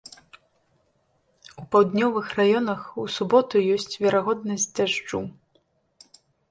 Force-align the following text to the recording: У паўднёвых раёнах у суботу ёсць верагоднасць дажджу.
У 1.63 1.67
паўднёвых 1.75 2.27
раёнах 2.39 2.81
у 3.05 3.07
суботу 3.19 3.55
ёсць 3.77 3.99
верагоднасць 4.09 4.71
дажджу. 4.81 5.21